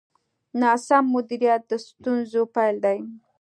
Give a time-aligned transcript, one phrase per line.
[0.61, 2.97] ناسم مدیریت د ستونزو پیل دی.